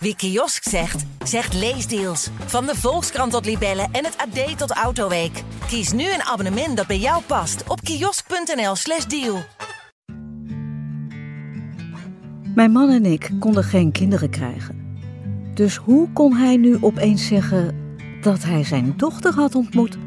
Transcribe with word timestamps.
Wie 0.00 0.16
kiosk 0.16 0.68
zegt, 0.68 1.04
zegt 1.24 1.54
leesdeals. 1.54 2.28
Van 2.46 2.66
de 2.66 2.74
Volkskrant 2.74 3.32
tot 3.32 3.44
Libellen 3.44 3.88
en 3.92 4.04
het 4.04 4.16
AD 4.16 4.58
tot 4.58 4.70
Autoweek. 4.70 5.42
Kies 5.66 5.92
nu 5.92 6.02
een 6.02 6.22
abonnement 6.22 6.76
dat 6.76 6.86
bij 6.86 6.98
jou 6.98 7.22
past 7.22 7.68
op 7.68 7.80
kiosk.nl/slash 7.80 9.04
deal. 9.04 9.42
Mijn 12.54 12.72
man 12.72 12.90
en 12.90 13.06
ik 13.06 13.30
konden 13.38 13.64
geen 13.64 13.92
kinderen 13.92 14.30
krijgen. 14.30 14.98
Dus 15.54 15.76
hoe 15.76 16.12
kon 16.12 16.36
hij 16.36 16.56
nu 16.56 16.78
opeens 16.80 17.26
zeggen 17.26 17.94
dat 18.20 18.42
hij 18.42 18.64
zijn 18.64 18.94
dochter 18.96 19.34
had 19.34 19.54
ontmoet? 19.54 19.98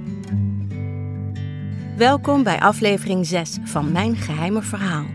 Welkom 1.98 2.44
bij 2.44 2.60
aflevering 2.60 3.26
6 3.26 3.58
van 3.64 3.92
Mijn 3.92 4.16
Geheime 4.16 4.62
Verhaal. 4.62 5.06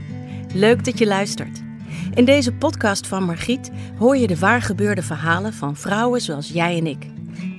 Leuk 0.54 0.84
dat 0.84 0.98
je 0.98 1.06
luistert. 1.06 1.65
In 2.14 2.24
deze 2.24 2.52
podcast 2.52 3.06
van 3.06 3.22
Margriet 3.22 3.70
hoor 3.98 4.16
je 4.16 4.26
de 4.26 4.38
waargebeurde 4.38 5.02
verhalen 5.02 5.52
van 5.52 5.76
vrouwen 5.76 6.20
zoals 6.20 6.48
jij 6.48 6.78
en 6.78 6.86
ik. 6.86 7.06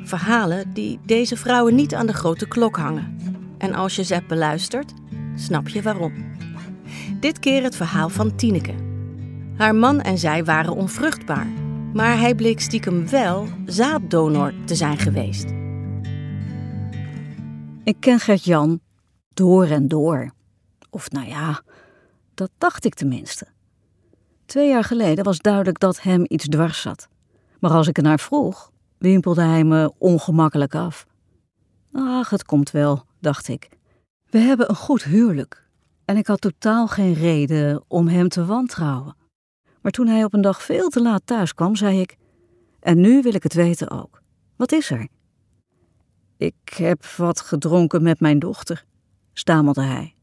Verhalen 0.04 0.74
die 0.74 1.00
deze 1.06 1.38
vrouwen 1.38 1.76
niet 1.76 1.94
aan 1.94 2.08
de 2.08 2.14
grote 2.14 2.48
klok 2.48 2.78
hangen. 2.78 3.18
En 3.58 3.74
als 3.74 3.96
je 3.96 4.04
ze 4.04 4.14
hebt 4.14 4.28
beluisterd, 4.28 4.94
snap 5.36 5.68
je 5.68 5.82
waarom. 5.82 6.14
Dit 7.20 7.40
keer 7.40 7.64
het 7.64 7.76
verhaal 7.76 8.10
van 8.10 8.36
Tineke. 8.36 8.74
Haar 9.56 9.76
man 9.76 10.02
en 10.02 10.18
zij 10.18 10.44
waren 10.44 10.76
onvruchtbaar, 10.76 11.48
maar 11.94 12.20
hij 12.20 12.36
bleek 12.36 12.60
stiekem 12.60 13.10
wel 13.10 13.48
zaaddonor 13.66 14.54
te 14.66 14.76
zijn 14.76 14.98
geweest. 14.98 15.46
Ik 17.84 17.96
ken 18.00 18.20
Gert-Jan 18.20 18.80
door 19.34 19.66
en 19.66 19.88
door. 19.88 20.32
Of 20.90 21.12
nou 21.12 21.28
ja, 21.28 21.62
dat 22.34 22.52
dacht 22.58 22.86
ik 22.86 22.94
tenminste. 22.94 23.48
Twee 24.48 24.70
jaar 24.70 24.84
geleden 24.84 25.24
was 25.24 25.40
duidelijk 25.40 25.80
dat 25.80 26.02
hem 26.02 26.26
iets 26.28 26.46
dwars 26.46 26.82
zat. 26.82 27.08
Maar 27.60 27.72
als 27.72 27.88
ik 27.88 27.98
ernaar 27.98 28.20
vroeg, 28.20 28.72
wimpelde 28.98 29.42
hij 29.42 29.64
me 29.64 29.94
ongemakkelijk 29.98 30.76
af. 30.76 31.06
Ach, 31.92 32.30
het 32.30 32.44
komt 32.44 32.72
wel, 32.72 33.04
dacht 33.20 33.48
ik. 33.48 33.70
We 34.30 34.38
hebben 34.38 34.70
een 34.70 34.76
goed 34.76 35.04
huwelijk. 35.04 35.70
En 36.06 36.18
ik 36.18 36.28
had 36.28 36.42
totaal 36.42 36.88
geen 36.88 37.14
reden 37.14 37.84
om 37.88 38.08
hem 38.08 38.30
te 38.30 38.46
wantrouwen. 38.46 39.16
Maar 39.82 39.92
toen 39.92 40.08
hij 40.08 40.24
op 40.24 40.34
een 40.34 40.42
dag 40.42 40.64
veel 40.64 40.90
te 40.90 41.02
laat 41.02 41.22
thuis 41.26 41.54
kwam, 41.54 41.76
zei 41.76 42.02
ik: 42.02 42.18
En 42.80 43.02
nu 43.02 43.22
wil 43.22 43.34
ik 43.34 43.44
het 43.44 43.54
weten 43.54 43.90
ook. 43.90 44.22
Wat 44.56 44.72
is 44.72 44.92
er? 44.92 45.08
Ik 46.38 46.74
heb 46.76 47.06
wat 47.06 47.42
gedronken 47.42 48.04
met 48.04 48.20
mijn 48.20 48.40
dochter, 48.40 48.86
stamelde 49.34 49.84
hij. 49.84 50.16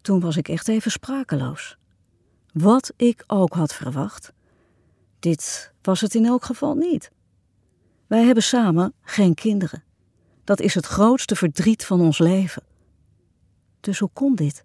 Toen 0.00 0.20
was 0.20 0.36
ik 0.36 0.48
echt 0.48 0.68
even 0.68 0.90
sprakeloos. 0.90 1.80
Wat 2.52 2.92
ik 2.96 3.24
ook 3.26 3.54
had 3.54 3.74
verwacht, 3.74 4.32
dit 5.18 5.72
was 5.82 6.00
het 6.00 6.14
in 6.14 6.26
elk 6.26 6.44
geval 6.44 6.74
niet. 6.74 7.10
Wij 8.06 8.24
hebben 8.24 8.42
samen 8.42 8.94
geen 9.02 9.34
kinderen. 9.34 9.82
Dat 10.44 10.60
is 10.60 10.74
het 10.74 10.86
grootste 10.86 11.36
verdriet 11.36 11.84
van 11.84 12.00
ons 12.00 12.18
leven. 12.18 12.62
Dus 13.80 13.98
hoe 13.98 14.10
kon 14.12 14.34
dit? 14.34 14.64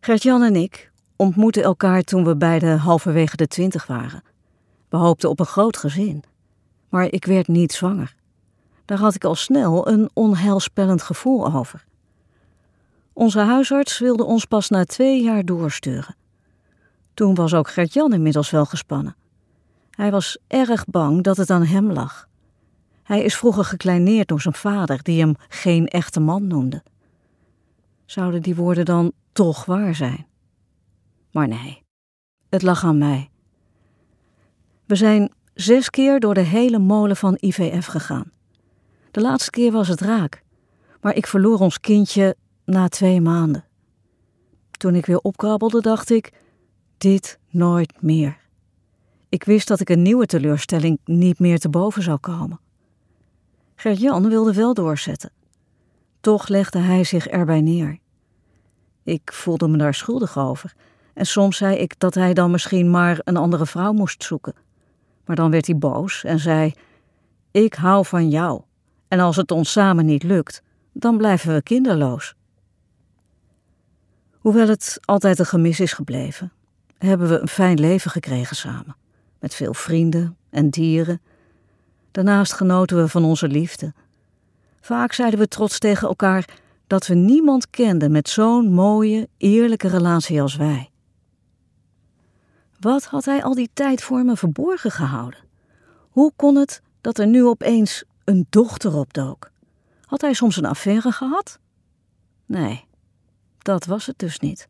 Gert-Jan 0.00 0.42
en 0.42 0.56
ik 0.56 0.90
ontmoetten 1.16 1.62
elkaar 1.62 2.02
toen 2.02 2.24
we 2.24 2.36
beide 2.36 2.66
halverwege 2.66 3.36
de 3.36 3.46
twintig 3.46 3.86
waren. 3.86 4.22
We 4.88 4.96
hoopten 4.96 5.30
op 5.30 5.40
een 5.40 5.46
groot 5.46 5.76
gezin, 5.76 6.22
maar 6.88 7.04
ik 7.04 7.24
werd 7.24 7.48
niet 7.48 7.72
zwanger. 7.72 8.14
Daar 8.84 8.98
had 8.98 9.14
ik 9.14 9.24
al 9.24 9.34
snel 9.34 9.88
een 9.88 10.10
onheilspellend 10.12 11.02
gevoel 11.02 11.54
over. 11.54 11.86
Onze 13.18 13.40
huisarts 13.40 13.98
wilde 13.98 14.24
ons 14.24 14.44
pas 14.44 14.68
na 14.68 14.84
twee 14.84 15.22
jaar 15.22 15.44
doorsturen. 15.44 16.16
Toen 17.14 17.34
was 17.34 17.54
ook 17.54 17.70
Gert-Jan 17.70 18.12
inmiddels 18.12 18.50
wel 18.50 18.64
gespannen. 18.64 19.16
Hij 19.90 20.10
was 20.10 20.38
erg 20.46 20.84
bang 20.84 21.22
dat 21.22 21.36
het 21.36 21.50
aan 21.50 21.64
hem 21.64 21.92
lag. 21.92 22.28
Hij 23.02 23.22
is 23.22 23.36
vroeger 23.36 23.64
gekleineerd 23.64 24.28
door 24.28 24.40
zijn 24.40 24.54
vader, 24.54 25.02
die 25.02 25.20
hem 25.20 25.34
geen 25.48 25.88
echte 25.88 26.20
man 26.20 26.46
noemde. 26.46 26.82
Zouden 28.06 28.42
die 28.42 28.56
woorden 28.56 28.84
dan 28.84 29.12
toch 29.32 29.64
waar 29.64 29.94
zijn? 29.94 30.26
Maar 31.32 31.48
nee, 31.48 31.82
het 32.48 32.62
lag 32.62 32.84
aan 32.84 32.98
mij. 32.98 33.30
We 34.84 34.94
zijn 34.94 35.32
zes 35.54 35.90
keer 35.90 36.20
door 36.20 36.34
de 36.34 36.40
hele 36.40 36.78
molen 36.78 37.16
van 37.16 37.36
IVF 37.40 37.86
gegaan. 37.86 38.30
De 39.10 39.20
laatste 39.20 39.50
keer 39.50 39.72
was 39.72 39.88
het 39.88 40.00
raak, 40.00 40.42
maar 41.00 41.14
ik 41.14 41.26
verloor 41.26 41.58
ons 41.58 41.80
kindje 41.80 42.36
na 42.68 42.88
twee 42.88 43.20
maanden. 43.20 43.64
Toen 44.70 44.94
ik 44.94 45.06
weer 45.06 45.18
opkrabbelde, 45.18 45.80
dacht 45.80 46.10
ik: 46.10 46.32
dit 46.98 47.38
nooit 47.50 48.02
meer. 48.02 48.36
Ik 49.28 49.44
wist 49.44 49.68
dat 49.68 49.80
ik 49.80 49.88
een 49.88 50.02
nieuwe 50.02 50.26
teleurstelling 50.26 50.98
niet 51.04 51.38
meer 51.38 51.58
te 51.58 51.68
boven 51.68 52.02
zou 52.02 52.18
komen. 52.18 52.60
Gert-Jan 53.74 54.28
wilde 54.28 54.52
wel 54.52 54.74
doorzetten. 54.74 55.32
Toch 56.20 56.48
legde 56.48 56.78
hij 56.78 57.04
zich 57.04 57.26
erbij 57.26 57.60
neer. 57.60 57.98
Ik 59.02 59.32
voelde 59.32 59.68
me 59.68 59.76
daar 59.76 59.94
schuldig 59.94 60.38
over. 60.38 60.74
En 61.14 61.26
soms 61.26 61.56
zei 61.56 61.76
ik 61.76 61.98
dat 61.98 62.14
hij 62.14 62.34
dan 62.34 62.50
misschien 62.50 62.90
maar 62.90 63.20
een 63.24 63.36
andere 63.36 63.66
vrouw 63.66 63.92
moest 63.92 64.24
zoeken. 64.24 64.54
Maar 65.24 65.36
dan 65.36 65.50
werd 65.50 65.66
hij 65.66 65.78
boos 65.78 66.24
en 66.24 66.38
zei: 66.38 66.72
Ik 67.50 67.74
hou 67.74 68.06
van 68.06 68.28
jou. 68.28 68.62
En 69.08 69.20
als 69.20 69.36
het 69.36 69.50
ons 69.50 69.72
samen 69.72 70.06
niet 70.06 70.22
lukt, 70.22 70.62
dan 70.92 71.16
blijven 71.16 71.54
we 71.54 71.62
kinderloos. 71.62 72.36
Hoewel 74.38 74.68
het 74.68 74.98
altijd 75.04 75.38
een 75.38 75.46
gemis 75.46 75.80
is 75.80 75.92
gebleven, 75.92 76.52
hebben 76.98 77.28
we 77.28 77.38
een 77.38 77.48
fijn 77.48 77.80
leven 77.80 78.10
gekregen 78.10 78.56
samen. 78.56 78.96
Met 79.38 79.54
veel 79.54 79.74
vrienden 79.74 80.36
en 80.50 80.70
dieren. 80.70 81.20
Daarnaast 82.10 82.52
genoten 82.52 82.96
we 82.96 83.08
van 83.08 83.24
onze 83.24 83.48
liefde. 83.48 83.92
Vaak 84.80 85.12
zeiden 85.12 85.38
we 85.38 85.48
trots 85.48 85.78
tegen 85.78 86.08
elkaar 86.08 86.48
dat 86.86 87.06
we 87.06 87.14
niemand 87.14 87.70
kenden 87.70 88.10
met 88.10 88.28
zo'n 88.28 88.72
mooie, 88.72 89.28
eerlijke 89.36 89.88
relatie 89.88 90.42
als 90.42 90.56
wij. 90.56 90.90
Wat 92.80 93.04
had 93.04 93.24
hij 93.24 93.42
al 93.42 93.54
die 93.54 93.70
tijd 93.72 94.02
voor 94.02 94.24
me 94.24 94.36
verborgen 94.36 94.90
gehouden? 94.90 95.40
Hoe 96.08 96.32
kon 96.36 96.56
het 96.56 96.82
dat 97.00 97.18
er 97.18 97.26
nu 97.26 97.44
opeens 97.44 98.04
een 98.24 98.46
dochter 98.50 98.94
opdook? 98.94 99.50
Had 100.04 100.20
hij 100.20 100.32
soms 100.32 100.56
een 100.56 100.64
affaire 100.64 101.12
gehad? 101.12 101.58
Nee, 102.46 102.87
dat 103.68 103.84
was 103.84 104.06
het 104.06 104.18
dus 104.18 104.38
niet. 104.38 104.68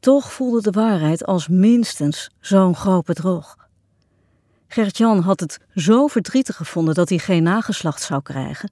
Toch 0.00 0.32
voelde 0.32 0.60
de 0.60 0.70
waarheid 0.70 1.24
als 1.24 1.48
minstens 1.48 2.30
zo'n 2.40 2.74
groot 2.74 3.04
bedrog. 3.04 3.56
Gert-Jan 4.68 5.20
had 5.20 5.40
het 5.40 5.60
zo 5.74 6.06
verdrietig 6.06 6.56
gevonden 6.56 6.94
dat 6.94 7.08
hij 7.08 7.18
geen 7.18 7.42
nageslacht 7.42 8.02
zou 8.02 8.22
krijgen, 8.22 8.70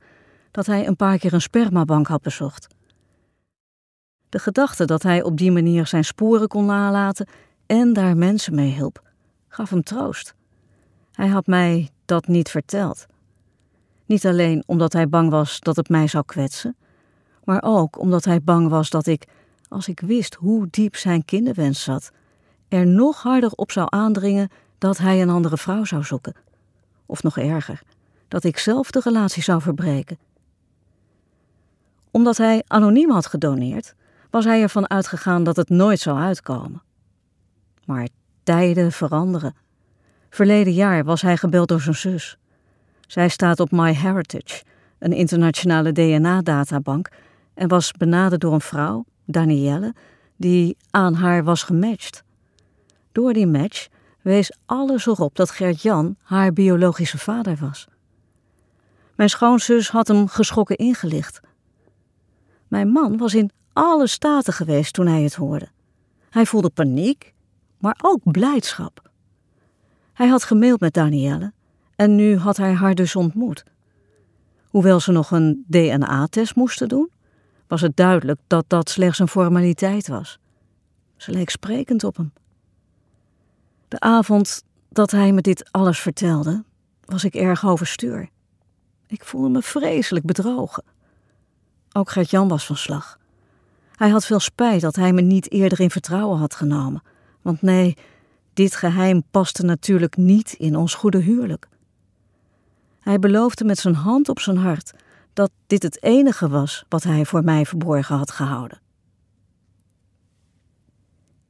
dat 0.50 0.67
hij 0.67 0.87
een 0.87 0.97
paar 0.97 1.19
keer 1.19 1.33
een 1.33 1.41
spermabank 1.41 2.06
had 2.06 2.23
bezocht. 2.23 2.67
De 4.28 4.39
gedachte 4.39 4.84
dat 4.84 5.03
hij 5.03 5.23
op 5.23 5.37
die 5.37 5.53
manier 5.53 5.87
zijn 5.87 6.05
sporen 6.05 6.49
kon 6.49 6.67
nalaten 6.67 7.28
en 7.67 7.93
daar 7.93 8.17
mensen 8.17 8.55
mee 8.55 8.73
hielp, 8.73 9.03
gaf 9.49 9.71
hem 9.71 9.83
troost. 9.83 10.34
Hij 11.12 11.28
had 11.28 11.47
mij 11.47 11.91
dat 12.05 12.27
niet 12.27 12.50
verteld. 12.50 13.06
Niet 14.06 14.27
alleen 14.27 14.62
omdat 14.67 14.93
hij 14.93 15.09
bang 15.09 15.31
was 15.31 15.61
dat 15.61 15.77
het 15.77 15.89
mij 15.89 16.06
zou 16.06 16.25
kwetsen, 16.25 16.77
maar 17.44 17.62
ook 17.65 17.99
omdat 17.99 18.25
hij 18.25 18.43
bang 18.43 18.69
was 18.69 18.91
dat 18.91 19.06
ik, 19.06 19.27
als 19.69 19.88
ik 19.88 20.00
wist 20.00 20.34
hoe 20.34 20.66
diep 20.71 20.97
zijn 20.97 21.25
kinderwens 21.25 21.82
zat, 21.82 22.10
er 22.69 22.87
nog 22.87 23.22
harder 23.22 23.50
op 23.55 23.71
zou 23.71 23.87
aandringen 23.91 24.49
dat 24.78 24.99
hij 24.99 25.22
een 25.22 25.31
andere 25.31 25.56
vrouw 25.56 25.84
zou 25.84 26.05
zoeken. 26.05 26.34
Of 27.06 27.22
nog 27.22 27.38
erger, 27.38 27.82
dat 28.28 28.44
ik 28.44 28.59
zelf 28.59 28.91
de 28.91 29.00
relatie 29.05 29.43
zou 29.43 29.60
verbreken. 29.60 30.19
Omdat 32.10 32.37
hij 32.37 32.62
anoniem 32.66 33.10
had 33.10 33.27
gedoneerd, 33.27 33.94
was 34.31 34.44
hij 34.44 34.62
ervan 34.62 34.91
uitgegaan 34.91 35.44
dat 35.44 35.56
het 35.56 35.69
nooit 35.69 36.00
zou 36.00 36.19
uitkomen. 36.19 36.82
Maar 37.84 38.09
tijden 38.43 38.93
veranderen. 38.93 39.55
Verleden 40.31 40.73
jaar 40.73 41.05
was 41.05 41.23
hij 41.23 41.37
gebeld 41.37 41.69
door 41.69 41.81
zijn 41.81 41.94
zus. 41.94 42.38
Zij 43.06 43.29
staat 43.29 43.61
op 43.61 43.70
MyHeritage, 43.70 44.62
een 44.99 45.12
internationale 45.12 45.93
DNA-databank, 45.93 47.08
en 47.55 47.69
was 47.69 47.93
benaderd 47.93 48.41
door 48.41 48.53
een 48.53 48.61
vrouw, 48.61 49.05
Danielle, 49.25 49.95
die 50.37 50.77
aan 50.91 51.15
haar 51.15 51.45
was 51.45 51.62
gematcht. 51.62 52.25
Door 53.12 53.33
die 53.33 53.47
match 53.47 53.89
wees 54.23 54.53
alles 54.67 55.06
erop 55.06 55.37
dat 55.37 55.51
Gert-Jan 55.51 56.17
haar 56.23 56.53
biologische 56.53 57.19
vader 57.19 57.56
was. 57.61 57.87
Mijn 59.15 59.31
schoonzus 59.31 59.91
had 59.91 60.09
hem 60.09 60.29
geschokken 60.29 60.77
ingelicht. 60.77 61.41
Mijn 62.69 62.89
man 62.89 63.17
was 63.17 63.35
in 63.35 63.51
alle 63.73 64.07
staten 64.07 64.53
geweest 64.53 64.93
toen 64.93 65.07
hij 65.07 65.23
het 65.23 65.35
hoorde. 65.35 65.69
Hij 66.31 66.47
voelde 66.47 66.71
paniek, 66.71 67.35
maar 67.79 67.99
ook 68.03 68.33
blijdschap. 68.33 69.11
Hij 70.12 70.29
had 70.29 70.45
gemaild 70.45 70.81
met 70.81 70.95
Danielle 70.95 71.53
en 71.97 72.15
nu 72.15 72.37
had 72.37 72.57
hij 72.57 72.75
haar 72.75 72.95
dus 72.95 73.17
ontmoet. 73.17 73.65
Hoewel 74.69 75.00
ze 75.00 75.12
nog 75.12 75.31
een 75.31 75.65
DNA-test 75.67 76.55
moesten 76.55 76.89
doen, 76.89 77.11
was 77.66 77.81
het 77.81 77.96
duidelijk 77.96 78.40
dat 78.46 78.64
dat 78.69 78.90
slechts 78.90 79.19
een 79.19 79.28
formaliteit 79.28 80.08
was. 80.08 80.38
Ze 81.16 81.31
leek 81.31 81.50
sprekend 81.50 82.05
op 82.05 82.16
hem. 82.16 82.32
De 83.88 84.00
avond 84.00 84.62
dat 84.88 85.11
hij 85.11 85.32
me 85.32 85.40
dit 85.40 85.69
alles 85.70 86.00
vertelde, 86.00 86.64
was 87.05 87.25
ik 87.25 87.34
erg 87.34 87.66
overstuur. 87.66 88.28
Ik 89.06 89.25
voelde 89.25 89.49
me 89.49 89.62
vreselijk 89.62 90.25
bedrogen. 90.25 90.84
Ook 91.93 92.11
Gert-Jan 92.11 92.49
was 92.49 92.66
van 92.66 92.76
slag. 92.76 93.19
Hij 93.96 94.08
had 94.08 94.26
veel 94.26 94.40
spijt 94.40 94.81
dat 94.81 94.96
hij 94.96 95.12
me 95.12 95.20
niet 95.20 95.50
eerder 95.50 95.81
in 95.81 95.90
vertrouwen 95.90 96.38
had 96.38 96.55
genomen. 96.55 97.02
Want 97.43 97.62
nee, 97.62 97.96
dit 98.52 98.76
geheim 98.76 99.22
paste 99.31 99.64
natuurlijk 99.64 100.16
niet 100.16 100.52
in 100.52 100.76
ons 100.76 100.94
goede 100.94 101.19
huwelijk. 101.19 101.69
Hij 103.00 103.19
beloofde 103.19 103.64
met 103.64 103.78
zijn 103.78 103.94
hand 103.94 104.28
op 104.28 104.40
zijn 104.40 104.56
hart 104.56 104.93
dat 105.35 105.51
dit 105.67 105.83
het 105.83 106.03
enige 106.03 106.49
was 106.49 106.85
wat 106.89 107.03
hij 107.03 107.25
voor 107.25 107.45
mij 107.45 107.67
verborgen 107.67 108.17
had 108.17 108.31
gehouden. 108.31 108.81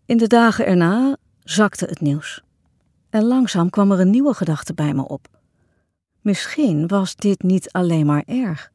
In 0.06 0.16
de 0.16 0.26
dagen 0.26 0.66
erna 0.66 1.16
zakte 1.42 1.84
het 1.84 2.00
nieuws. 2.00 2.42
En 3.10 3.24
langzaam 3.24 3.70
kwam 3.70 3.92
er 3.92 4.00
een 4.00 4.10
nieuwe 4.10 4.34
gedachte 4.34 4.74
bij 4.74 4.94
me 4.94 5.08
op. 5.08 5.28
Misschien 6.20 6.86
was 6.86 7.16
dit 7.16 7.42
niet 7.42 7.72
alleen 7.72 8.06
maar 8.06 8.22
erg. 8.26 8.70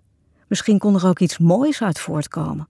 Misschien 0.48 0.78
kon 0.78 0.96
er 0.96 1.08
ook 1.08 1.20
iets 1.20 1.38
moois 1.38 1.82
uit 1.82 2.00
voortkomen. 2.00 2.68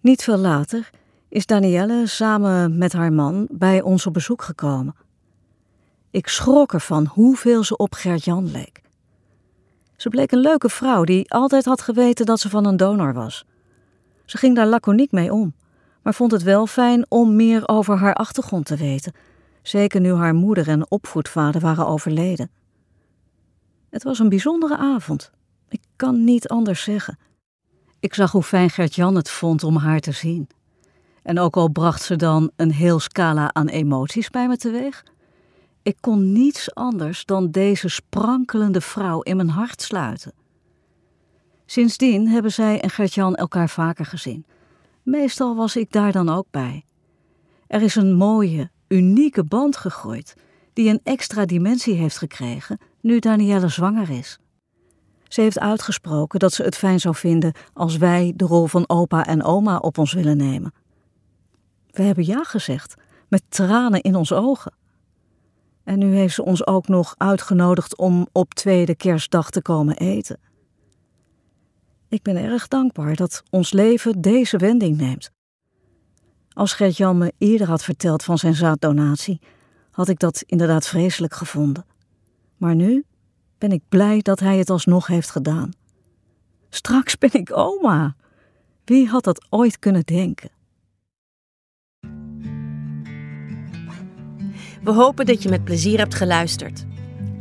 Niet 0.00 0.22
veel 0.22 0.36
later 0.38 0.90
is 1.28 1.46
Danielle 1.46 2.06
samen 2.06 2.78
met 2.78 2.92
haar 2.92 3.12
man 3.12 3.48
bij 3.50 3.82
ons 3.82 4.06
op 4.06 4.12
bezoek 4.12 4.42
gekomen. 4.42 4.94
Ik 6.10 6.28
schrok 6.28 6.72
ervan 6.72 7.06
hoeveel 7.06 7.64
ze 7.64 7.76
op 7.76 7.94
Gert-Jan 7.94 8.50
leek. 8.50 8.82
Ze 10.06 10.12
bleek 10.12 10.32
een 10.32 10.38
leuke 10.38 10.68
vrouw 10.68 11.04
die 11.04 11.32
altijd 11.32 11.64
had 11.64 11.80
geweten 11.80 12.26
dat 12.26 12.40
ze 12.40 12.48
van 12.48 12.66
een 12.66 12.76
donor 12.76 13.12
was. 13.12 13.44
Ze 14.24 14.38
ging 14.38 14.56
daar 14.56 14.66
laconiek 14.66 15.12
mee 15.12 15.32
om, 15.32 15.54
maar 16.02 16.14
vond 16.14 16.32
het 16.32 16.42
wel 16.42 16.66
fijn 16.66 17.06
om 17.08 17.36
meer 17.36 17.68
over 17.68 17.96
haar 17.96 18.14
achtergrond 18.14 18.66
te 18.66 18.76
weten, 18.76 19.12
zeker 19.62 20.00
nu 20.00 20.12
haar 20.12 20.34
moeder 20.34 20.68
en 20.68 20.90
opvoedvader 20.90 21.60
waren 21.60 21.86
overleden. 21.86 22.50
Het 23.90 24.02
was 24.02 24.18
een 24.18 24.28
bijzondere 24.28 24.76
avond. 24.76 25.30
Ik 25.68 25.82
kan 25.96 26.24
niet 26.24 26.48
anders 26.48 26.82
zeggen. 26.82 27.18
Ik 28.00 28.14
zag 28.14 28.32
hoe 28.32 28.42
fijn 28.42 28.70
Gert-Jan 28.70 29.14
het 29.14 29.30
vond 29.30 29.64
om 29.64 29.76
haar 29.76 30.00
te 30.00 30.12
zien. 30.12 30.48
En 31.22 31.38
ook 31.38 31.56
al 31.56 31.68
bracht 31.68 32.02
ze 32.02 32.16
dan 32.16 32.50
een 32.56 32.72
heel 32.72 32.98
scala 32.98 33.52
aan 33.52 33.68
emoties 33.68 34.30
bij 34.30 34.48
me 34.48 34.56
teweeg, 34.56 35.04
ik 35.86 35.96
kon 36.00 36.32
niets 36.32 36.74
anders 36.74 37.24
dan 37.24 37.50
deze 37.50 37.88
sprankelende 37.88 38.80
vrouw 38.80 39.20
in 39.20 39.36
mijn 39.36 39.48
hart 39.48 39.82
sluiten. 39.82 40.32
Sindsdien 41.66 42.28
hebben 42.28 42.52
zij 42.52 42.80
en 42.80 42.90
Gertjan 42.90 43.34
elkaar 43.34 43.68
vaker 43.68 44.04
gezien. 44.06 44.46
Meestal 45.02 45.56
was 45.56 45.76
ik 45.76 45.92
daar 45.92 46.12
dan 46.12 46.28
ook 46.28 46.46
bij. 46.50 46.84
Er 47.66 47.82
is 47.82 47.94
een 47.94 48.14
mooie, 48.14 48.70
unieke 48.88 49.44
band 49.44 49.76
gegroeid, 49.76 50.34
die 50.72 50.88
een 50.88 51.00
extra 51.02 51.44
dimensie 51.44 51.94
heeft 51.94 52.18
gekregen 52.18 52.78
nu 53.00 53.18
Danielle 53.18 53.68
zwanger 53.68 54.10
is. 54.10 54.38
Ze 55.28 55.40
heeft 55.40 55.58
uitgesproken 55.58 56.38
dat 56.38 56.52
ze 56.52 56.62
het 56.62 56.76
fijn 56.76 57.00
zou 57.00 57.14
vinden 57.14 57.52
als 57.72 57.96
wij 57.96 58.32
de 58.36 58.44
rol 58.44 58.66
van 58.66 58.88
opa 58.88 59.26
en 59.26 59.42
oma 59.42 59.76
op 59.76 59.98
ons 59.98 60.12
willen 60.12 60.36
nemen. 60.36 60.72
We 61.90 62.02
hebben 62.02 62.26
ja 62.26 62.42
gezegd, 62.42 62.94
met 63.28 63.42
tranen 63.48 64.00
in 64.00 64.14
onze 64.14 64.34
ogen. 64.34 64.72
En 65.86 65.98
nu 65.98 66.14
heeft 66.14 66.34
ze 66.34 66.44
ons 66.44 66.66
ook 66.66 66.88
nog 66.88 67.14
uitgenodigd 67.16 67.96
om 67.96 68.28
op 68.32 68.54
tweede 68.54 68.94
kerstdag 68.94 69.50
te 69.50 69.62
komen 69.62 69.96
eten. 69.96 70.38
Ik 72.08 72.22
ben 72.22 72.36
erg 72.36 72.68
dankbaar 72.68 73.16
dat 73.16 73.42
ons 73.50 73.72
leven 73.72 74.20
deze 74.20 74.56
wending 74.56 74.96
neemt. 74.96 75.30
Als 76.52 76.72
Gert-Jan 76.72 77.18
me 77.18 77.32
eerder 77.38 77.66
had 77.66 77.82
verteld 77.82 78.22
van 78.24 78.38
zijn 78.38 78.54
zaaddonatie, 78.54 79.40
had 79.90 80.08
ik 80.08 80.18
dat 80.18 80.42
inderdaad 80.46 80.86
vreselijk 80.86 81.34
gevonden. 81.34 81.86
Maar 82.56 82.74
nu 82.74 83.04
ben 83.58 83.72
ik 83.72 83.82
blij 83.88 84.20
dat 84.22 84.40
hij 84.40 84.58
het 84.58 84.70
alsnog 84.70 85.06
heeft 85.06 85.30
gedaan. 85.30 85.70
Straks 86.68 87.18
ben 87.18 87.32
ik 87.32 87.56
oma. 87.56 88.16
Wie 88.84 89.08
had 89.08 89.24
dat 89.24 89.46
ooit 89.50 89.78
kunnen 89.78 90.04
denken? 90.04 90.50
We 94.86 94.92
hopen 94.92 95.26
dat 95.26 95.42
je 95.42 95.48
met 95.48 95.64
plezier 95.64 95.98
hebt 95.98 96.14
geluisterd. 96.14 96.84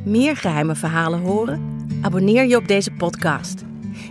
Meer 0.04 0.38
geheime 0.38 0.76
verhalen 0.76 1.20
horen? 1.22 1.88
Abonneer 2.02 2.46
je 2.46 2.56
op 2.56 2.68
deze 2.68 2.92
podcast. 2.92 3.64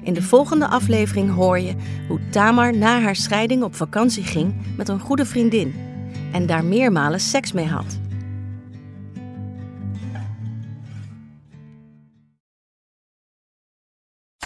In 0.02 0.14
de 0.14 0.22
volgende 0.22 0.66
aflevering 0.68 1.34
hoor 1.34 1.58
je 1.58 1.74
hoe 2.08 2.20
Tamar 2.30 2.76
na 2.76 3.00
haar 3.00 3.16
scheiding 3.16 3.62
op 3.62 3.74
vakantie 3.74 4.22
ging 4.22 4.54
met 4.76 4.88
een 4.88 5.00
goede 5.00 5.24
vriendin 5.24 5.74
en 6.32 6.46
daar 6.46 6.64
meermalen 6.64 7.20
seks 7.20 7.52
mee 7.52 7.66
had. 7.66 7.98